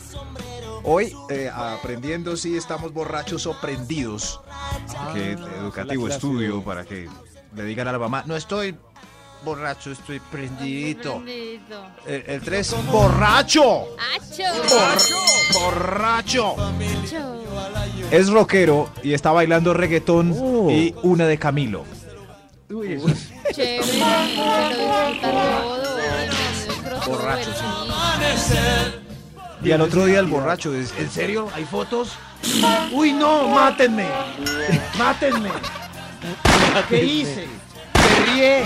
Hoy, 0.85 1.17
eh, 1.31 1.51
aprendiendo 1.53 2.37
si 2.37 2.57
estamos 2.57 2.93
borrachos 2.93 3.47
o 3.47 3.59
prendidos. 3.61 4.41
Qué 5.15 5.33
educativo 5.33 6.03
la 6.09 6.09
clase 6.11 6.27
estudio 6.27 6.63
para 6.63 6.85
que 6.85 7.09
le 7.55 7.65
digan 7.65 7.89
a 7.89 7.93
la 7.93 7.99
mamá, 7.99 8.23
no 8.27 8.37
estoy 8.37 8.77
borracho, 9.45 9.93
estoy 9.93 10.21
prendidito. 10.21 11.15
Prendidito. 11.23 11.87
El 12.07 12.41
3, 12.43 12.77
borracho. 12.91 13.89
¡Acho! 14.15 14.43
Borracho. 15.59 16.55
¡Acho! 16.59 17.43
Es 18.11 18.29
rockero 18.29 18.91
y 19.03 19.15
está 19.15 19.33
bailando 19.33 19.73
reggaetón 19.73 20.37
Oh. 20.39 20.71
y 20.71 20.95
una 21.03 21.27
de 21.27 21.39
Camilo. 21.39 21.85
Uy, 22.71 22.93
eso 22.95 23.09
es- 23.09 23.31
Chévere, 23.55 23.83
se 23.85 23.99
lo 23.99 24.07
disfruta 24.07 25.31
todo. 25.31 25.97
Bienvenido 25.97 26.73
el 26.75 26.83
crossover, 26.83 27.09
Borracho, 27.09 27.51
sí. 27.53 29.04
Y 29.65 29.73
al 29.73 29.81
otro 29.81 30.05
día 30.07 30.21
el 30.21 30.27
borracho 30.27 30.75
es, 30.75 30.93
¿en 30.99 31.11
serio? 31.11 31.49
¿Hay 31.55 31.65
fotos? 31.65 32.13
Uy, 32.93 33.13
no, 33.13 33.49
mátenme. 33.49 34.07
Mátenme. 34.99 35.49
¿Qué 36.89 37.05
hice? 37.05 37.47
Ríe. 38.27 38.65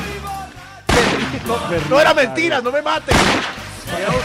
No, 1.47 1.57
no 1.88 2.00
era 2.00 2.12
mentira, 2.14 2.61
no 2.61 2.73
me 2.73 2.83
maten. 2.83 3.17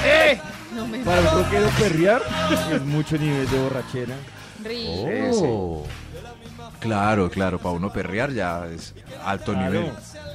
Eh. 0.05 0.41
No 0.73 0.87
me 0.87 0.99
Para 0.99 1.21
un 1.21 1.27
rockero 1.43 1.69
perrear 1.79 2.21
es 2.73 2.81
mucho 2.81 3.17
nivel 3.17 3.47
de 3.49 3.57
borrachera. 3.59 4.15
río. 4.63 4.89
Oh. 5.35 5.85
Claro, 6.79 7.29
claro, 7.29 7.59
para 7.59 7.75
uno 7.75 7.93
perrear 7.93 8.31
ya 8.33 8.65
es 8.67 8.93
alto 9.23 9.53
Claro. 9.53 9.71
nivel. 9.71 9.91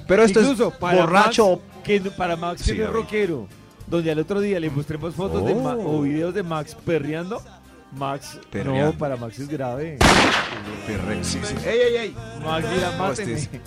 Pero 0.06 0.22
esto 0.22 0.40
Incluso 0.40 0.68
es 0.68 0.74
para 0.76 1.00
borracho. 1.00 1.50
Max, 1.50 1.62
que 1.84 2.00
para 2.12 2.36
Max 2.36 2.62
Sí, 2.62 2.72
que 2.72 2.78
no 2.78 2.84
es 2.84 2.88
David. 2.90 3.00
rockero, 3.02 3.48
donde 3.90 4.10
al 4.10 4.18
otro 4.18 4.40
día 4.40 4.60
le 4.60 4.70
mostremos 4.70 5.14
fotos 5.14 5.44
de 5.44 5.54
Ma- 5.54 5.74
Oh. 5.76 5.98
o 5.98 6.02
videos 6.02 6.34
de 6.34 6.42
Max 6.42 6.76
perreando, 6.84 7.42
Max, 7.92 8.38
Perreando. 8.50 8.92
no, 8.92 8.98
para 8.98 9.16
Max 9.16 9.38
es 9.38 9.48
grave. 9.48 9.98
perre- 10.86 11.22
sí, 11.24 11.38
sí. 11.42 11.54
Ey, 11.66 11.78
ey, 11.80 11.96
ey. 11.96 12.16
Max 12.44 12.66
máteme. 12.98 13.32
este 13.34 13.60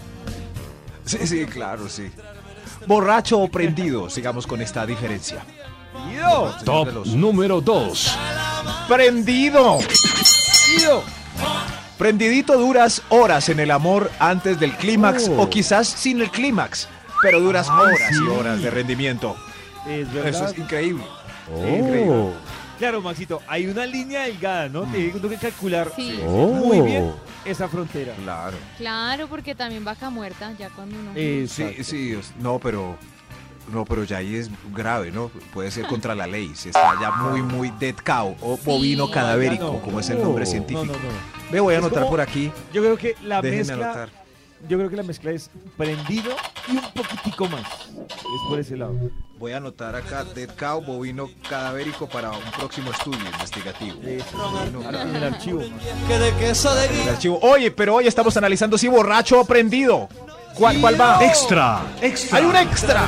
Sí, 1.06 1.18
sí, 1.28 1.46
claro, 1.46 1.90
sí. 1.90 2.12
Borracho 2.88 3.40
o 3.40 3.48
prendido, 3.48 4.10
sigamos 4.10 4.46
con 4.48 4.62
esta 4.62 4.86
diferencia. 4.86 5.44
¡Ido! 6.14 6.56
Top 6.64 6.88
de 6.88 6.94
los- 6.94 7.08
número 7.10 7.60
2. 7.62 8.16
Prendido. 8.88 9.80
¡Ido! 10.80 11.04
Prendidito 11.98 12.58
duras 12.58 13.02
horas 13.10 13.50
en 13.50 13.60
el 13.60 13.72
amor 13.72 14.10
antes 14.20 14.60
del 14.60 14.76
clímax 14.76 15.30
Oh. 15.30 15.44
o 15.44 15.50
quizás 15.50 15.88
sin 15.88 16.22
el 16.22 16.32
clímax, 16.32 16.88
pero 17.22 17.40
duras 17.40 17.70
horas 17.70 18.00
sí. 18.10 18.16
y 18.24 18.28
horas 18.30 18.62
de 18.62 18.72
rendimiento. 18.72 19.36
Es 19.88 20.14
verdad. 20.14 20.30
Eso 20.30 20.46
es 20.46 20.58
increíble. 20.58 21.04
Increíble. 21.50 22.08
Oh. 22.10 22.32
Claro, 22.78 23.02
Maxito, 23.02 23.42
hay 23.48 23.68
una 23.68 23.86
línea 23.86 24.24
delgada, 24.24 24.68
¿no? 24.68 24.84
Tiene 24.86 25.12
que 25.12 25.38
calcular 25.38 25.92
Sí. 25.96 26.20
Oh. 26.26 26.48
muy 26.48 26.82
bien 26.82 27.12
esa 27.46 27.68
frontera. 27.68 28.14
Claro. 28.16 28.58
Claro, 28.78 29.28
porque 29.28 29.54
también 29.54 29.84
vaca 29.86 30.10
muerta, 30.10 30.54
ya 30.58 30.70
cuando 30.70 30.98
uno... 30.98 31.12
Eh, 31.16 31.46
Sí, 31.48 31.84
sí, 31.84 32.20
no, 32.40 32.58
pero 32.60 32.96
no, 33.72 33.86
pero 33.86 34.04
ya 34.04 34.18
ahí 34.18 34.36
es 34.36 34.50
grave, 34.74 35.12
¿no? 35.12 35.30
Puede 35.54 35.70
ser 35.72 35.86
contra 35.86 36.16
la 36.16 36.26
ley, 36.26 36.52
si 36.56 36.70
está 36.70 37.00
ya 37.00 37.12
muy 37.12 37.42
muy 37.44 37.72
dead 37.80 37.96
cow 38.04 38.36
o 38.42 38.58
bovino 38.58 39.10
cadavérico, 39.12 39.66
No, 39.74 39.82
como 39.82 40.00
es 40.00 40.10
el 40.10 40.22
nombre 40.22 40.46
no, 40.46 40.50
científico. 40.52 40.86
No, 40.86 40.94
no, 40.94 41.00
no. 41.00 41.52
Me 41.52 41.60
voy 41.60 41.74
a 41.76 41.78
Es 41.78 41.84
anotar 41.84 42.00
como- 42.00 42.12
por 42.12 42.22
aquí. 42.22 42.52
Yo 42.74 42.82
creo 42.82 42.98
que 42.98 43.16
la 43.24 43.42
Déjenme 43.42 43.64
mezcla, 43.66 43.86
anotar. 43.92 44.10
Yo 44.68 44.78
creo 44.78 44.90
que 44.90 44.96
la 44.96 45.04
mezcla 45.04 45.32
es 45.32 45.50
prendido 45.78 46.34
y 46.68 46.72
un 46.72 46.82
poquitico 46.94 47.48
más. 47.48 47.62
Es 47.62 48.42
por 48.48 48.60
ese 48.60 48.78
lado. 48.78 48.94
Voy 49.38 49.54
a 49.54 49.58
anotar 49.58 49.96
acá 49.96 50.24
dead 50.24 50.50
cow, 50.58 50.82
bovino 50.82 51.30
cadavérico 51.50 52.08
para 52.08 52.32
un 52.32 52.44
próximo 52.58 52.92
estudio 52.92 53.20
investigativo. 53.26 54.00
Eso. 54.04 54.64
El 55.16 55.24
archivo. 55.24 55.62
el 55.62 57.10
archivo. 57.10 57.40
Oye, 57.42 57.72
pero 57.72 57.96
hoy 57.96 58.08
estamos 58.08 58.36
analizando 58.38 58.78
si 58.78 58.88
borracho 58.88 59.42
o 59.42 59.46
prendido. 59.46 60.08
¿Cuál, 60.56 60.80
cuál 60.80 61.00
va? 61.00 61.24
Extra. 61.26 61.82
Extra. 62.02 62.38
Hay 62.38 62.46
un 62.46 62.56
extra. 62.56 63.08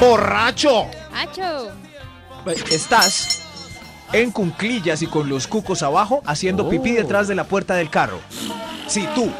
Borracho. 0.00 0.86
¡Acho! 1.14 1.68
Estás 2.70 3.40
en 4.12 4.30
cunclillas 4.30 5.02
y 5.02 5.06
con 5.06 5.28
los 5.28 5.46
cucos 5.46 5.82
abajo 5.82 6.22
haciendo 6.24 6.68
pipí 6.68 6.92
Oh. 6.92 6.96
detrás 6.96 7.28
de 7.28 7.34
la 7.34 7.44
puerta 7.44 7.74
del 7.74 7.90
carro. 7.90 8.18
Sí, 8.86 9.06
tú, 9.14 9.30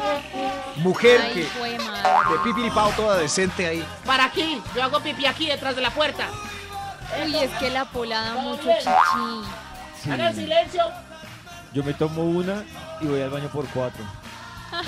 mujer 0.77 1.21
Ay, 1.23 1.33
que 1.33 1.43
fue 1.43 1.77
madre. 1.79 2.09
de 2.33 2.39
pipiripao 2.43 2.89
toda 2.91 3.17
decente 3.17 3.65
ahí. 3.65 3.85
Para 4.05 4.25
aquí. 4.25 4.61
Yo 4.75 4.83
hago 4.83 4.99
pipí 4.99 5.25
aquí 5.25 5.47
detrás 5.47 5.75
de 5.75 5.81
la 5.81 5.91
puerta. 5.91 6.27
Uy, 7.23 7.35
es 7.37 7.51
que 7.59 7.69
la 7.69 7.85
pola 7.85 8.21
da 8.21 8.33
mucho 8.35 8.63
chichi. 8.63 9.49
Sí. 10.03 10.09
Hagan 10.11 10.35
silencio. 10.35 10.83
Yo 11.73 11.83
me 11.83 11.93
tomo 11.93 12.23
una 12.23 12.63
y 13.01 13.05
voy 13.07 13.21
al 13.21 13.29
baño 13.29 13.49
por 13.49 13.65
cuatro. 13.67 14.03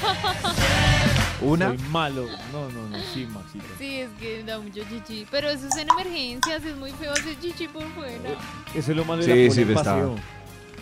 Una. 1.42 1.68
Soy 1.68 1.78
malo. 1.78 2.26
No, 2.52 2.70
no, 2.70 2.90
no. 2.90 2.98
Sí, 3.14 3.26
Maxito. 3.28 3.66
Sí, 3.78 4.00
es 4.02 4.10
que 4.20 4.44
da 4.44 4.58
mucho 4.60 4.82
chichi. 4.90 5.28
Pero 5.30 5.50
eso 5.50 5.68
es 5.68 5.76
en 5.78 5.90
emergencias, 5.90 6.64
es 6.64 6.76
muy 6.78 6.92
feo 6.92 7.12
hacer 7.12 7.40
chichi 7.40 7.68
por 7.68 7.84
fuera. 7.94 8.30
Eso 8.74 8.92
es 8.92 8.98
lo 8.98 9.06
malo 9.06 9.24
de 9.24 9.34
Sí, 9.34 9.48
la 9.48 9.54
sí, 9.54 9.62
en 9.62 9.78
está. 9.78 9.96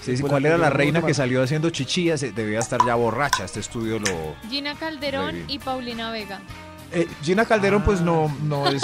Sí, 0.04 0.18
sí, 0.18 0.22
Por 0.22 0.32
¿Cuál 0.32 0.46
era 0.46 0.58
la 0.58 0.70
reina 0.70 1.00
no 1.00 1.06
que 1.08 1.14
salió 1.14 1.42
haciendo 1.44 1.70
chichillas? 1.70 2.22
Eh, 2.24 2.34
Debía 2.36 2.60
estar 2.60 2.80
ya 2.86 2.96
borracha. 2.96 3.46
Este 3.46 3.60
estudio 3.62 4.00
lo. 4.00 4.36
Gina 4.50 4.76
Calderón 4.76 5.46
y 5.48 5.60
Paulina 5.60 6.12
Vega. 6.12 6.42
Eh, 6.92 7.08
Gina 7.24 7.46
Calderón, 7.46 7.84
pues 7.84 8.00
Ah. 8.02 8.04
no, 8.04 8.38
no 8.44 8.68
es 8.68 8.84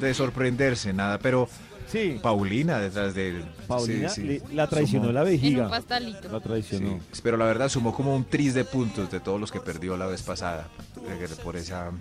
de 0.00 0.12
sorprenderse 0.14 0.92
nada, 0.92 1.18
pero 1.18 1.48
Sí. 1.90 2.18
Paulina 2.20 2.80
detrás 2.80 3.14
de. 3.14 3.44
Paulina 3.68 4.08
sí, 4.08 4.20
sí. 4.22 4.26
le- 4.26 4.42
la 4.56 4.66
traicionó 4.66 5.04
Sumó- 5.06 5.12
la 5.12 5.20
En 5.20 5.26
un 5.26 5.32
vejiga. 5.32 5.68
pastalito. 5.70 6.28
La 6.28 6.40
traicionó. 6.40 6.98
Sí, 7.12 7.20
pero 7.22 7.36
la 7.36 7.44
verdad 7.44 7.68
sumó 7.68 7.94
como 7.94 8.14
un 8.16 8.24
tris 8.24 8.54
de 8.54 8.64
puntos 8.64 9.08
de 9.08 9.20
todos 9.20 9.40
los 9.40 9.52
que 9.52 9.60
perdió 9.60 9.96
la 9.96 10.06
vez 10.06 10.22
pasada. 10.22 10.66
eh, 11.08 11.28
Por 11.44 11.54
esa. 11.54 11.92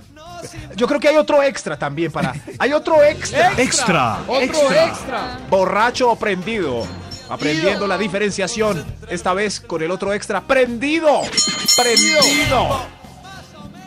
Yo 0.75 0.87
creo 0.87 0.99
que 0.99 1.07
hay 1.09 1.17
otro 1.17 1.43
extra 1.43 1.77
también 1.77 2.11
para. 2.11 2.33
Hay 2.57 2.73
otro 2.73 3.03
extra. 3.03 3.53
Extra. 3.61 4.19
Otro 4.27 4.41
Extra. 4.41 4.87
extra. 4.87 5.39
Borracho 5.51 6.09
o 6.09 6.15
prendido. 6.15 6.87
Aprendiendo 7.29 7.87
la 7.87 7.97
diferenciación. 7.97 8.83
Esta 9.09 9.33
vez 9.33 9.59
con 9.59 9.81
el 9.81 9.91
otro 9.91 10.13
extra. 10.13 10.41
Prendido. 10.41 11.21
Prendido. 11.77 12.85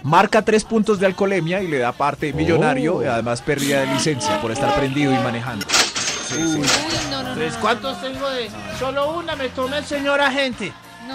Marca 0.03 0.43
tres 0.43 0.65
puntos 0.65 0.99
de 0.99 1.07
alcoholemia 1.07 1.63
y 1.63 1.69
le 1.69 1.79
da 1.79 1.93
parte 1.93 2.33
millonario. 2.33 2.97
Oh. 2.97 3.03
Y 3.03 3.07
además 3.07 3.43
pérdida 3.43 3.81
de 3.81 3.87
licencia 3.89 4.41
por 4.41 4.51
estar 4.51 4.75
prendido 4.75 5.13
y 5.13 5.17
manejando. 5.17 5.67
Sí, 5.69 6.35
sí. 6.35 6.59
Uy, 6.61 6.67
no, 7.11 7.23
no, 7.23 7.35
no. 7.35 7.37
No, 7.37 7.61
¿Cuántos 7.61 8.01
tengo 8.01 8.29
de...? 8.31 8.51
Solo 8.79 9.19
una 9.19 9.35
me 9.37 9.49
tomé 9.49 9.79
el 9.79 9.85
señor 9.85 10.21
agente. 10.21 10.73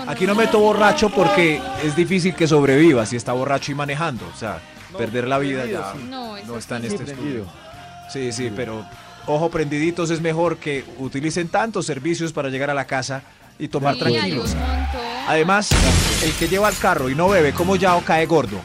Aquí 0.07 0.25
no 0.25 0.33
meto 0.35 0.59
borracho 0.59 1.09
porque 1.09 1.61
es 1.83 1.95
difícil 1.95 2.33
que 2.35 2.47
sobreviva 2.47 3.05
si 3.05 3.15
está 3.15 3.33
borracho 3.33 3.71
y 3.71 3.75
manejando. 3.75 4.25
O 4.33 4.37
sea, 4.37 4.59
perder 4.97 5.27
la 5.27 5.37
vida 5.37 5.65
ya. 5.65 5.93
No, 6.09 6.37
está 6.57 6.77
en 6.77 6.85
este 6.85 7.03
prendido. 7.03 7.43
estudio. 7.43 7.63
Sí, 8.09 8.31
sí, 8.31 8.51
pero 8.55 8.85
ojo 9.27 9.49
prendiditos 9.49 10.09
es 10.09 10.21
mejor 10.21 10.57
que 10.57 10.83
utilicen 10.99 11.47
tantos 11.49 11.85
servicios 11.85 12.31
para 12.33 12.49
llegar 12.49 12.69
a 12.69 12.73
la 12.73 12.85
casa 12.85 13.23
y 13.59 13.67
tomar 13.67 13.93
Sí, 13.95 13.99
tranquilos. 14.01 14.55
Además, 15.27 15.69
el 16.23 16.33
que 16.33 16.47
lleva 16.47 16.69
el 16.69 16.77
carro 16.77 17.09
y 17.09 17.15
no 17.15 17.29
bebe, 17.29 17.53
como 17.53 17.75
ya 17.75 17.97
cae 18.01 18.25
gordo. 18.25 18.59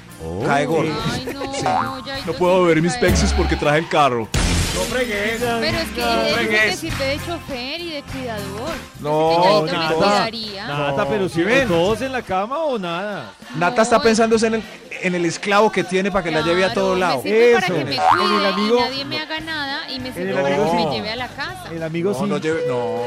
Cae 0.46 0.66
gordo. 0.66 0.92
Ay, 1.12 1.28
no, 1.32 1.54
Sí. 1.54 1.62
no, 1.64 2.04
ya 2.06 2.24
No 2.26 2.32
puedo 2.34 2.62
beber 2.64 2.82
mis 2.82 2.94
pexes 2.94 3.32
porque 3.32 3.56
traje 3.56 3.78
el 3.78 3.88
carro. 3.88 4.28
No 4.74 4.80
fregues. 4.84 5.40
Pero 5.40 5.78
es 5.78 5.88
que 5.88 6.00
No, 6.00 6.22
dice 6.24 6.48
que 6.48 6.76
sirve 6.76 7.04
de 7.06 7.16
chofer 7.26 7.80
y 7.80 7.90
de 7.90 8.02
cuidador. 8.02 8.70
No, 9.00 9.66
nada. 9.66 10.30
Nada, 10.66 11.08
pero 11.08 11.28
si 11.28 11.42
ven 11.42 11.66
todos 11.68 12.00
en 12.02 12.12
la 12.12 12.22
cama 12.22 12.58
o 12.58 12.78
nada. 12.78 13.32
Nata 13.56 13.82
está 13.82 13.96
No, 13.96 14.02
pensando 14.02 14.36
en 14.46 14.54
el, 14.54 14.62
en 15.02 15.14
el 15.14 15.24
esclavo 15.24 15.70
que 15.72 15.84
tiene 15.84 16.10
para 16.10 16.24
que 16.24 16.30
la 16.30 16.40
lleve 16.42 16.64
a 16.64 16.68
Claro, 16.72 16.80
todos 16.80 16.98
lados. 16.98 17.24
Me 17.24 17.30
sirve 17.30 17.52
para 17.54 17.66
Eso. 17.66 17.74
que 17.74 17.84
me 17.84 17.96
cuide 17.96 18.36
el 18.38 18.46
amigo- 18.46 18.76
y 18.78 18.80
nadie 18.80 19.04
me 19.04 19.18
haga 19.20 19.40
nada 19.40 19.90
y 19.90 20.00
me 20.00 20.12
sirve 20.12 20.34
para 20.34 20.46
amigo 20.48 20.70
que 20.70 20.76
me 20.76 20.90
lleve 20.96 21.10
a 21.10 21.16
la 21.16 21.28
casa. 21.28 21.64
El 21.70 21.82
amigo 21.82 22.12
No, 22.12 22.18
sí. 22.18 22.24
no 22.26 22.38
lleve, 22.38 22.64
no. 22.68 22.98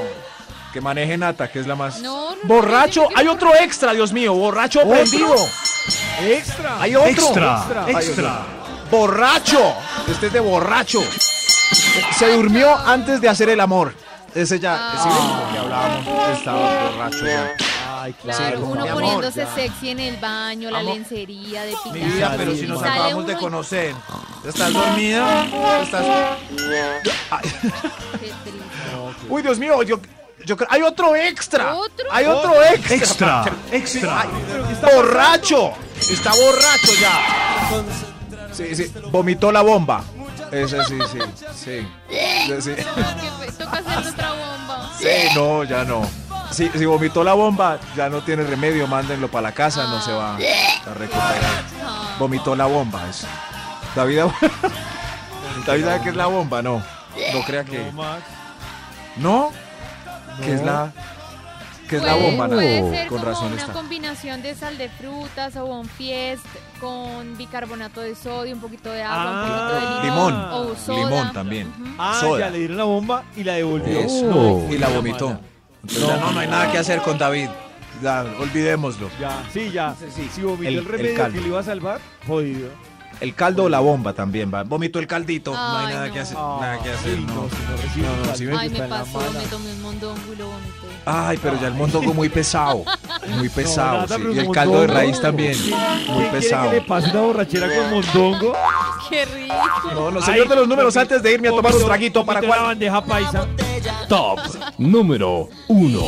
Que 0.73 0.79
maneje 0.81 1.17
Nata, 1.17 1.51
que 1.51 1.59
es 1.59 1.67
la 1.67 1.75
más. 1.75 1.99
No, 1.99 2.31
no, 2.31 2.37
Borracho, 2.43 3.01
no, 3.01 3.09
no, 3.09 3.11
no, 3.13 3.17
hay 3.19 3.25
no, 3.25 3.31
otro 3.33 3.55
extra, 3.55 3.91
Dios 3.93 4.13
mío, 4.13 4.33
borracho 4.33 4.81
prendido. 4.87 5.35
Extra. 6.21 6.81
Hay 6.81 6.95
otro. 6.95 7.09
Extra, 7.09 7.65
extra. 7.87 8.31
otro. 8.41 8.61
Borracho. 8.89 9.73
Este 10.09 10.27
es 10.27 10.33
de 10.33 10.39
borracho. 10.39 11.01
Se 12.17 12.31
durmió 12.33 12.75
antes 12.77 13.19
de 13.21 13.27
hacer 13.29 13.49
el 13.49 13.59
amor. 13.59 13.93
Ese 14.33 14.59
ya, 14.59 14.77
Ah. 14.79 15.03
de 15.03 15.45
lo 15.45 15.51
que 15.51 15.57
hablábamos, 15.59 16.37
estaba 16.37 16.89
borracho 16.91 17.25
ya. 17.25 17.51
Ay, 18.03 18.13
Claro, 18.13 18.45
Sí, 18.47 18.53
como 18.61 18.71
uno 18.73 18.81
amor, 18.83 18.93
poniéndose 18.95 19.39
ya. 19.41 19.53
sexy 19.55 19.89
en 19.89 19.99
el 19.99 20.17
baño, 20.17 20.71
la 20.71 20.81
lencería 20.81 21.63
de 21.63 21.73
Mi 21.85 21.91
picar. 21.91 22.09
vida, 22.09 22.33
pero 22.37 22.55
si 22.55 22.67
nos 22.67 22.81
acabamos 22.81 23.27
de 23.27 23.35
conocer. 23.37 23.95
¿Estás 24.47 24.73
dormida? 24.73 25.45
¿Estás... 25.83 26.05
Qué 26.49 27.11
triste. 28.19 28.51
Uy, 29.29 29.41
Dios 29.41 29.59
mío, 29.59 29.83
yo, 29.83 29.99
yo 30.45 30.57
creo- 30.57 30.67
hay 30.71 30.81
otro 30.81 31.15
extra. 31.15 31.75
¿Otro? 31.75 32.05
Hay 32.11 32.25
otro 32.25 32.53
extra. 32.63 33.43
Extra, 33.71 34.25
extra. 34.71 34.95
borracho. 34.95 35.73
Está 35.99 36.31
borracho 36.31 36.91
ya. 36.99 37.83
Sí, 38.51 38.75
sí. 38.75 38.91
Vomitó 39.11 39.51
la 39.51 39.61
bomba. 39.61 40.03
Ese 40.51 40.83
sí, 40.85 40.97
sí, 41.11 41.19
sí. 41.55 41.87
Sí, 42.47 42.61
sí. 42.61 42.71
Que 42.75 42.81
fe- 42.81 43.51
toca 43.57 43.77
hacer 43.77 44.11
otra 44.13 44.31
bomba. 44.33 44.91
Sí, 44.99 45.07
no, 45.35 45.63
ya 45.63 45.83
no. 45.85 46.01
Si, 46.51 46.67
si 46.69 46.85
vomitó 46.85 47.23
la 47.23 47.33
bomba, 47.33 47.79
ya 47.95 48.09
no 48.09 48.21
tiene 48.21 48.43
remedio, 48.43 48.85
mándenlo 48.87 49.29
para 49.29 49.43
la 49.43 49.51
casa, 49.53 49.87
no 49.87 50.01
se 50.01 50.11
va 50.11 50.35
a 50.35 50.93
recuperar. 50.93 51.63
Ah, 51.83 52.15
Vomitó 52.19 52.55
la 52.55 52.65
bomba. 52.65 53.01
Es. 53.09 53.25
David, 53.95 54.19
David 55.65 55.83
sabe 55.85 56.01
qué 56.03 56.09
es 56.09 56.15
la 56.15 56.27
bomba, 56.27 56.61
no. 56.61 56.81
No 57.33 57.41
crea 57.45 57.63
que. 57.63 57.91
No. 59.17 59.51
¿Qué 60.41 60.53
es 60.55 60.63
la, 60.63 60.91
qué 61.89 61.97
es 61.97 62.03
la 62.03 62.15
bomba? 62.15 62.47
Puede 62.47 62.81
no? 62.81 62.89
ser 62.91 63.07
Con 63.07 63.17
como 63.19 63.31
razón 63.31 63.51
una 63.53 63.61
está. 63.61 63.73
combinación 63.73 64.41
de 64.41 64.55
sal 64.55 64.77
de 64.77 64.89
frutas 64.89 65.55
o 65.57 65.65
bonfiest 65.65 66.43
con 66.79 67.37
bicarbonato 67.37 68.01
de 68.01 68.15
sodio, 68.15 68.55
un 68.55 68.61
poquito 68.61 68.89
de 68.91 69.03
agua, 69.03 69.21
Ah, 69.23 69.43
un 69.43 69.47
poquito 69.49 69.73
de 69.73 70.03
Limón. 70.05 70.33
limón. 70.33 70.51
O 70.53 70.75
soda. 70.75 70.97
Limón 70.97 71.33
también. 71.33 71.95
Ah, 71.99 72.17
Soda. 72.19 72.39
ya 72.39 72.49
le 72.49 72.57
dieron 72.59 72.77
la 72.77 72.83
bomba 72.85 73.23
y 73.35 73.43
la 73.43 73.53
devolvió. 73.53 73.99
Eso. 73.99 74.65
Y 74.69 74.77
la 74.77 74.87
vomitó. 74.89 75.39
Entonces, 75.83 76.07
ya 76.07 76.17
no, 76.17 76.31
no 76.31 76.39
hay 76.39 76.47
nada 76.47 76.71
que 76.71 76.77
hacer 76.77 77.01
con 77.01 77.17
David. 77.17 77.49
Ya, 78.01 78.25
olvidémoslo. 78.39 79.09
Ya, 79.19 79.43
sí, 79.53 79.69
ya. 79.71 79.93
Si 80.33 80.41
vomitó 80.41 80.67
El- 80.69 80.77
el, 80.77 80.79
el 80.79 80.85
remedio 80.85 81.15
caldo. 81.17 81.33
que 81.35 81.41
le 81.41 81.47
iba 81.47 81.59
a 81.59 81.63
salvar, 81.63 81.99
jodido. 82.25 82.69
El 83.19 83.35
caldo 83.35 83.65
o 83.65 83.69
la 83.69 83.79
bomba 83.79 84.13
también 84.13 84.51
va. 84.51 84.63
Vomitó 84.63 84.97
el 84.97 85.05
caldito. 85.05 85.53
no 85.53 85.77
hay 85.77 85.85
Ay, 85.87 85.93
nada 85.93 86.07
no. 86.07 86.13
que 86.13 86.19
hacer. 86.21 86.37
Ah, 86.39 86.57
nada 86.59 86.79
que 86.81 86.89
hacer. 86.91 87.15
sí, 87.17 87.25
no. 87.27 87.33
no, 87.35 87.49
si 88.33 88.45
no 88.45 88.51
No, 88.51 88.55
no, 88.55 88.59
Ay, 88.59 88.69
me 88.69 88.81
pasó, 88.81 89.19
me 89.31 89.45
tomé 89.45 89.71
un 89.73 89.81
mondongo 89.83 90.33
y 90.33 90.35
lo 90.37 90.47
vomité. 90.47 90.87
Ay, 91.05 91.39
pero 91.43 91.59
ya 91.61 91.67
el 91.67 91.73
mondongo 91.75 92.13
muy 92.15 92.29
pesado. 92.29 92.83
Muy 93.37 93.49
pesado. 93.49 94.07
sí. 94.07 94.23
Y 94.33 94.39
el 94.39 94.49
caldo 94.49 94.81
de 94.81 94.87
raíz 94.87 95.21
también. 95.21 95.53
¿Quién 95.53 95.77
Muy 96.15 96.25
pesado. 96.31 96.71
que 96.71 96.77
le 96.77 96.81
pase 96.81 97.11
una 97.11 97.21
borrachera 97.21 97.67
con 97.67 97.91
mondongo? 97.91 98.53
¡Qué 99.09 99.25
rico! 99.25 99.53
No, 99.93 100.09
no, 100.11 100.21
señor 100.21 100.47
de 100.49 100.55
los 100.55 100.67
números, 100.67 100.97
antes 100.97 101.21
de 101.21 101.31
irme 101.33 101.49
a 101.49 101.51
tomar 101.51 101.75
un 101.75 101.85
traguito 101.85 102.25
para 102.25 102.39
cuál. 102.39 102.49
cuál. 102.59 102.61
bandeja 102.69 103.03
paisa. 103.05 103.47
Top 104.07 104.39
número 104.77 105.49
1. 105.67 105.99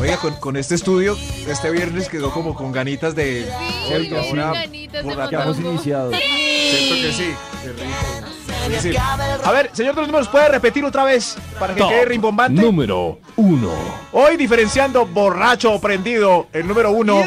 Oiga, 0.00 0.16
con, 0.18 0.34
con 0.34 0.56
este 0.56 0.74
estudio, 0.74 1.16
este 1.48 1.70
viernes 1.70 2.08
quedó 2.08 2.30
como 2.30 2.54
con 2.54 2.72
ganitas 2.72 3.14
de. 3.14 3.50
Sí, 3.88 4.08
con 4.08 4.18
ahora 4.18 4.52
ganitas 4.60 5.04
de 5.04 5.12
hemos 5.12 5.32
mondongo. 5.32 5.70
iniciado. 5.70 6.10
Siento 6.12 6.94
que 6.94 7.12
sí. 7.12 7.34
Qué 7.62 7.72
rico. 7.72 8.80
Sí, 8.80 8.90
sí. 8.92 8.96
A 9.44 9.50
ver, 9.52 9.70
señor 9.72 9.94
de 9.94 10.00
los 10.02 10.08
números, 10.08 10.28
¿puede 10.28 10.48
repetir 10.48 10.84
otra 10.84 11.04
vez 11.04 11.36
para 11.58 11.74
que 11.74 11.80
Top 11.80 11.88
quede 11.88 12.04
rimbombante? 12.04 12.60
número 12.60 13.18
1. 13.36 13.70
Hoy 14.12 14.36
diferenciando 14.36 15.06
borracho 15.06 15.72
o 15.72 15.80
prendido, 15.80 16.48
el 16.52 16.66
número 16.66 16.90
uno. 16.90 17.24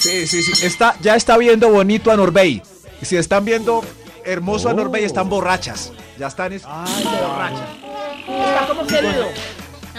Sí, 0.00 0.26
sí, 0.26 0.42
sí. 0.42 0.66
Está, 0.66 0.96
ya 1.00 1.14
está 1.14 1.36
viendo 1.38 1.68
bonito 1.70 2.10
a 2.10 2.16
Norbey. 2.16 2.62
Si 3.02 3.16
están 3.16 3.44
viendo 3.44 3.84
hermoso 4.24 4.68
a 4.68 4.72
Oh. 4.72 4.74
Norbey, 4.74 5.04
están 5.04 5.28
borrachas. 5.28 5.92
Ya 6.18 6.26
están 6.26 6.52
es- 6.52 6.64
Ay, 6.66 7.04
ya. 7.04 7.87
Está 8.28 8.66
como 8.68 8.86
querido. 8.86 9.26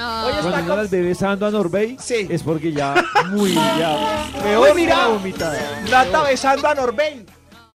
Ay, 0.02 0.34
Cuando 0.42 0.74
uno 0.74 0.82
al 0.82 0.88
bebé 0.88 1.08
besando 1.10 1.46
a 1.46 1.52
Norbey, 1.52 1.98
Sí. 2.00 2.26
es 2.30 2.42
porque 2.44 2.72
ya 2.72 2.96
muy 3.32 3.54
ya. 3.54 3.98
Peor 4.42 4.70
Uy, 4.70 4.82
mira. 4.84 5.08
vomitada. 5.08 5.60
Nata 5.90 6.24
besando 6.24 6.68
a 6.68 6.76
Norbey. 6.76 7.26